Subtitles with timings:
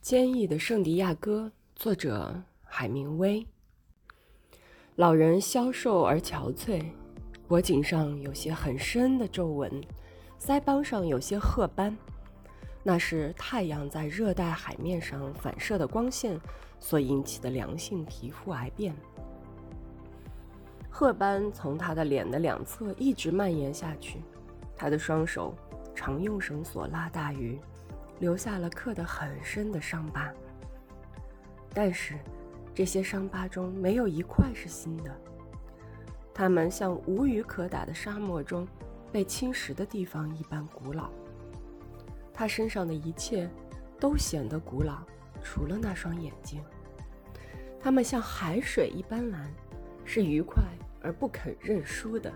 [0.00, 3.46] 坚毅的圣地亚哥，作者海明威。
[4.96, 6.82] 老人消瘦而憔悴，
[7.46, 9.70] 脖颈上有些很深的皱纹，
[10.40, 11.94] 腮帮上有些褐斑，
[12.82, 16.40] 那是太阳在热带海面上反射的光线
[16.78, 18.96] 所引起的良性皮肤癌变。
[20.88, 24.22] 褐斑从他的脸的两侧一直蔓延下去，
[24.74, 25.54] 他的双手
[25.94, 27.60] 常用绳索拉大鱼。
[28.20, 30.32] 留下了刻得很深的伤疤，
[31.74, 32.14] 但是
[32.72, 35.12] 这些伤疤中没有一块是新的，
[36.32, 38.68] 它们像无鱼可打的沙漠中
[39.10, 41.10] 被侵蚀的地方一般古老。
[42.32, 43.50] 他身上的一切
[43.98, 45.02] 都显得古老，
[45.42, 46.62] 除了那双眼睛，
[47.80, 49.52] 它们像海水一般蓝，
[50.04, 50.62] 是愉快
[51.02, 52.32] 而不肯认输的。